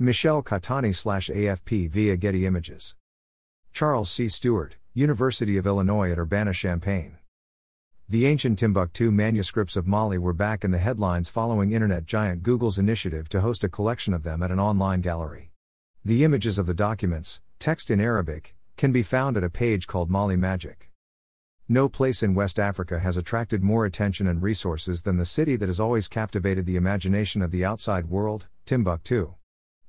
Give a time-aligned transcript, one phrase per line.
[0.00, 2.94] Michel Cattani slash AFP via Getty Images.
[3.72, 4.28] Charles C.
[4.28, 7.18] Stewart, University of Illinois at Urbana Champaign.
[8.08, 12.78] The ancient Timbuktu manuscripts of Mali were back in the headlines following internet giant Google's
[12.78, 15.50] initiative to host a collection of them at an online gallery.
[16.04, 20.10] The images of the documents, text in Arabic, can be found at a page called
[20.10, 20.92] Mali Magic.
[21.68, 25.68] No place in West Africa has attracted more attention and resources than the city that
[25.68, 29.34] has always captivated the imagination of the outside world, Timbuktu.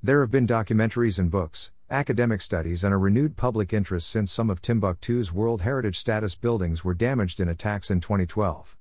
[0.02, 4.50] There have been documentaries and books, academic studies, and a renewed public interest since some
[4.50, 8.78] of Timbuktu's World Heritage status buildings were damaged in attacks in 2012.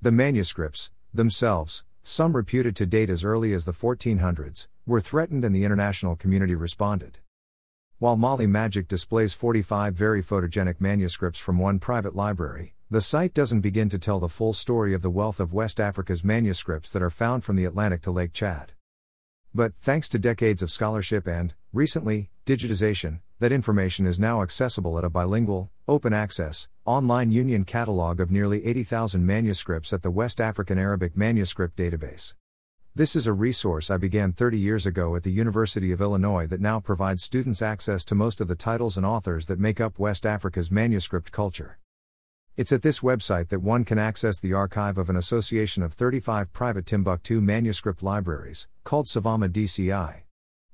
[0.00, 5.52] The manuscripts, themselves, some reputed to date as early as the 1400s, were threatened and
[5.52, 7.18] the international community responded.
[7.98, 13.62] While Mali Magic displays 45 very photogenic manuscripts from one private library, the site doesn't
[13.62, 17.10] begin to tell the full story of the wealth of West Africa's manuscripts that are
[17.10, 18.70] found from the Atlantic to Lake Chad.
[19.52, 25.04] But, thanks to decades of scholarship and, recently, digitization, that information is now accessible at
[25.04, 30.78] a bilingual, open access, online union catalog of nearly 80,000 manuscripts at the West African
[30.78, 32.34] Arabic Manuscript Database.
[32.94, 36.60] This is a resource I began 30 years ago at the University of Illinois that
[36.60, 40.24] now provides students access to most of the titles and authors that make up West
[40.24, 41.79] Africa's manuscript culture.
[42.60, 46.52] It's at this website that one can access the archive of an association of 35
[46.52, 50.24] private Timbuktu manuscript libraries, called Savama DCI.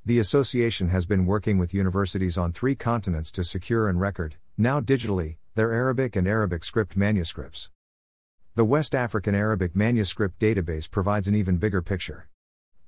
[0.05, 4.81] The association has been working with universities on three continents to secure and record, now
[4.81, 7.71] digitally, their Arabic and Arabic script manuscripts.
[8.57, 12.27] The West African Arabic Manuscript Database provides an even bigger picture.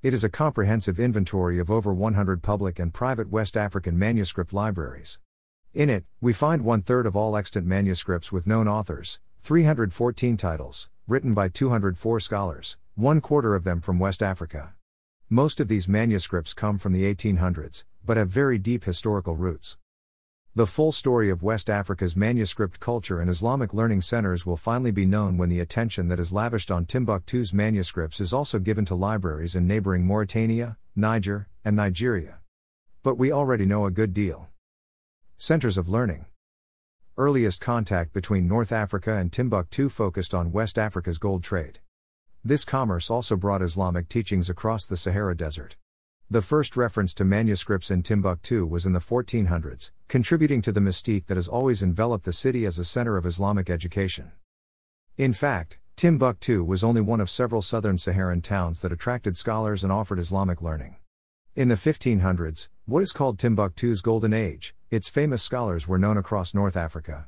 [0.03, 5.19] It is a comprehensive inventory of over 100 public and private West African manuscript libraries.
[5.73, 10.89] In it, we find one third of all extant manuscripts with known authors, 314 titles,
[11.07, 14.73] written by 204 scholars, one quarter of them from West Africa.
[15.29, 19.77] Most of these manuscripts come from the 1800s, but have very deep historical roots.
[20.55, 25.05] The full story of West Africa's manuscript culture and Islamic learning centers will finally be
[25.05, 29.55] known when the attention that is lavished on Timbuktu's manuscripts is also given to libraries
[29.55, 32.39] in neighboring Mauritania, Niger, and Nigeria.
[33.03, 34.48] But we already know a good deal.
[35.41, 36.25] Centers of Learning
[37.17, 41.79] Earliest contact between North Africa and Timbuktu focused on West Africa's gold trade.
[42.43, 45.77] This commerce also brought Islamic teachings across the Sahara Desert.
[46.29, 51.27] The first reference to manuscripts in Timbuktu was in the 1400s, contributing to the mystique
[51.27, 54.33] that has always enveloped the city as a center of Islamic education.
[55.15, 59.93] In fact, Timbuktu was only one of several southern Saharan towns that attracted scholars and
[59.93, 60.97] offered Islamic learning.
[61.55, 66.53] In the 1500s, what is called Timbuktu's Golden Age, its famous scholars were known across
[66.53, 67.27] North Africa.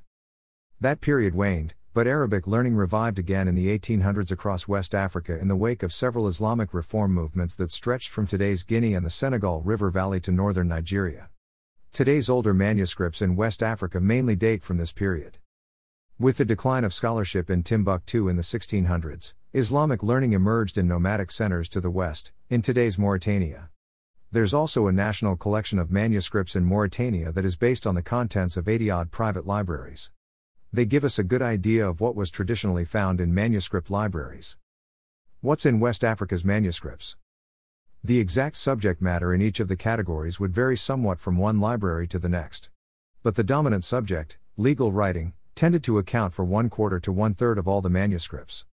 [0.80, 5.48] That period waned, but Arabic learning revived again in the 1800s across West Africa in
[5.48, 9.62] the wake of several Islamic reform movements that stretched from today's Guinea and the Senegal
[9.62, 11.30] River Valley to northern Nigeria.
[11.92, 15.38] Today's older manuscripts in West Africa mainly date from this period.
[16.18, 21.32] With the decline of scholarship in Timbuktu in the 1600s, Islamic learning emerged in nomadic
[21.32, 23.71] centers to the west, in today's Mauritania.
[24.34, 28.56] There's also a national collection of manuscripts in Mauritania that is based on the contents
[28.56, 30.10] of 80 odd private libraries.
[30.72, 34.56] They give us a good idea of what was traditionally found in manuscript libraries.
[35.42, 37.18] What's in West Africa's manuscripts?
[38.06, 42.08] The exact subject matter in each of the categories would vary somewhat from one library
[42.08, 42.70] to the next.
[43.24, 47.58] But the dominant subject, legal writing, tended to account for one quarter to one third
[47.58, 48.64] of all the manuscripts.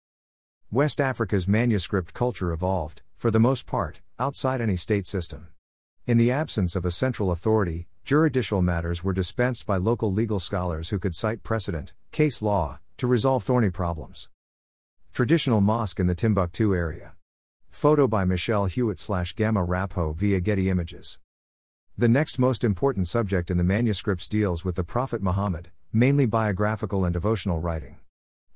[0.71, 5.49] West Africa's manuscript culture evolved, for the most part, outside any state system.
[6.07, 10.89] In the absence of a central authority, juridical matters were dispensed by local legal scholars
[10.89, 14.29] who could cite precedent, case law, to resolve thorny problems.
[15.13, 17.13] Traditional mosque in the Timbuktu area.
[17.69, 21.19] Photo by Michelle Hewitt slash Gamma Rapho via Getty Images.
[21.97, 27.05] The next most important subject in the manuscripts deals with the Prophet Muhammad, mainly biographical
[27.05, 27.99] and devotional writing.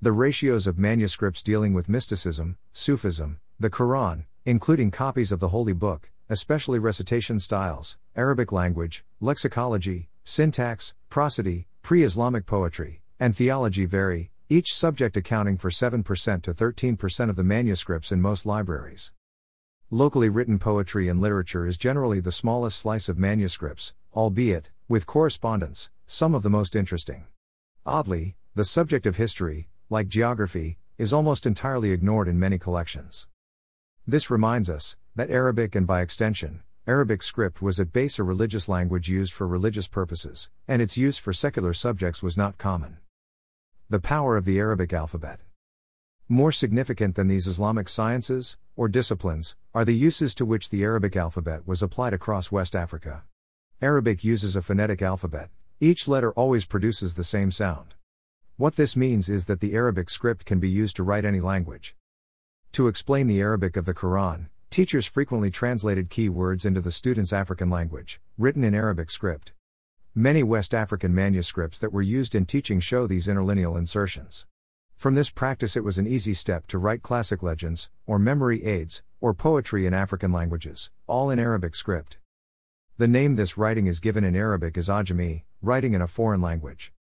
[0.03, 5.73] The ratios of manuscripts dealing with mysticism, Sufism, the Quran, including copies of the Holy
[5.73, 14.33] Book, especially recitation styles, Arabic language, lexicology, syntax, prosody, pre Islamic poetry, and theology vary,
[14.49, 16.03] each subject accounting for 7%
[16.43, 19.13] to 13% of the manuscripts in most libraries.
[19.89, 25.93] Locally written poetry and literature is generally the smallest slice of manuscripts, albeit, with correspondence,
[26.09, 27.27] some of the most interesting.
[27.87, 33.29] Oddly, the subject of history, like geography, is almost entirely ignored in many collections.
[34.07, 38.71] This reminds us that Arabic and by extension, Arabic script was at base a religious
[38.71, 42.97] language used for religious purposes, and its use for secular subjects was not common.
[43.91, 45.41] The power of the Arabic alphabet.
[46.27, 51.17] More significant than these Islamic sciences, or disciplines, are the uses to which the Arabic
[51.17, 53.25] alphabet was applied across West Africa.
[53.83, 55.51] Arabic uses a phonetic alphabet,
[55.81, 57.95] each letter always produces the same sound.
[58.59, 61.97] What this means is that the Arabic script can be used to write any language.
[62.73, 67.33] To explain the Arabic of the Quran, teachers frequently translated key words into the student's
[67.33, 69.55] African language, written in Arabic script.
[70.15, 74.47] Many West African manuscripts that were used in teaching show these interlineal insertions.
[74.97, 79.03] From this practice, it was an easy step to write classic legends, or memory aids,
[79.23, 82.19] or poetry in African languages, all in Arabic script.
[82.99, 86.93] The name this writing is given in Arabic is Ajami, writing in a foreign language.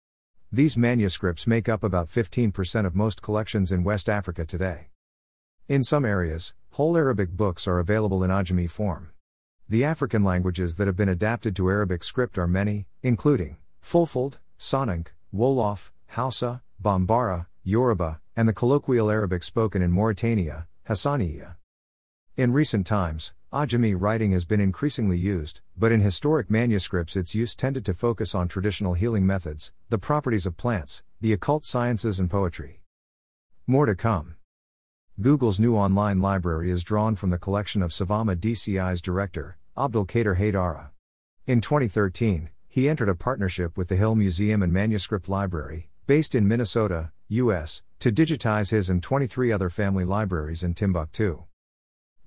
[0.54, 4.90] These manuscripts make up about 15% of most collections in West Africa today.
[5.70, 9.12] In some areas, whole Arabic books are available in Ajami form.
[9.70, 15.12] The African languages that have been adapted to Arabic script are many, including Fulfulde, Soninke,
[15.34, 21.56] Wolof, Hausa, Bambara, Yoruba, and the colloquial Arabic spoken in Mauritania, Hassaniya.
[22.38, 27.56] In recent times, Ajami writing has been increasingly used, but in historic manuscripts its use
[27.56, 32.30] tended to focus on traditional healing methods, the properties of plants, the occult sciences, and
[32.30, 32.80] poetry.
[33.68, 34.36] More to come.
[35.20, 40.38] Google's new online library is drawn from the collection of Savama DCI's director, Abdul Qadir
[40.38, 40.92] Haidara.
[41.48, 46.48] In 2013, he entered a partnership with the Hill Museum and Manuscript Library, based in
[46.48, 51.44] Minnesota, U.S., to digitize his and 23 other family libraries in Timbuktu.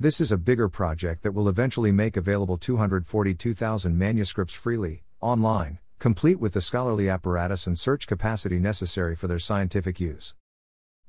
[0.04, 6.38] This is a bigger project that will eventually make available 242,000 manuscripts freely, online, complete
[6.38, 10.34] with the scholarly apparatus and search capacity necessary for their scientific use.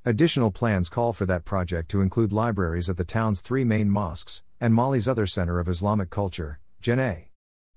[0.06, 4.44] Additional plans call for that project to include libraries at the town's three main mosques,
[4.62, 7.26] and Mali's other center of Islamic culture, Djenné.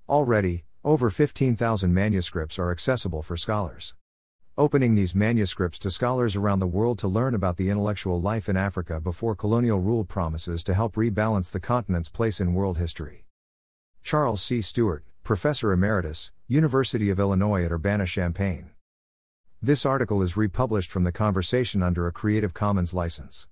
[0.07, 3.93] Already, over 15,000 manuscripts are accessible for scholars
[4.59, 8.57] opening these manuscripts to scholars around the world to learn about the intellectual life in
[8.57, 13.23] Africa before colonial rule promises to help rebalance the continent's place in world history.
[14.03, 14.59] Charles C.
[14.59, 18.71] Stewart, Professor Emeritus, University of Illinois at Urbana Champaign.
[19.61, 23.47] This article is republished from the conversation under a Creative Commons license.